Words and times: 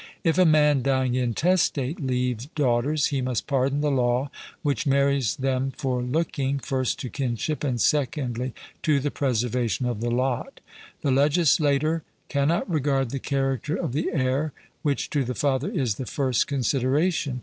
If 0.23 0.39
a 0.39 0.45
man 0.47 0.81
dying 0.81 1.13
intestate 1.13 1.99
leave 2.03 2.51
daughters, 2.55 3.05
he 3.13 3.21
must 3.21 3.45
pardon 3.45 3.81
the 3.81 3.91
law 3.91 4.31
which 4.63 4.87
marries 4.87 5.35
them 5.35 5.69
for 5.77 6.01
looking, 6.01 6.57
first 6.57 6.99
to 7.01 7.09
kinship, 7.11 7.63
and 7.63 7.79
secondly 7.79 8.55
to 8.81 8.99
the 8.99 9.11
preservation 9.11 9.85
of 9.85 9.99
the 10.01 10.09
lot. 10.09 10.59
The 11.03 11.11
legislator 11.11 12.01
cannot 12.29 12.67
regard 12.67 13.11
the 13.11 13.19
character 13.19 13.75
of 13.75 13.93
the 13.93 14.09
heir, 14.11 14.53
which 14.81 15.11
to 15.11 15.23
the 15.23 15.35
father 15.35 15.69
is 15.69 15.93
the 15.97 16.07
first 16.07 16.47
consideration. 16.47 17.39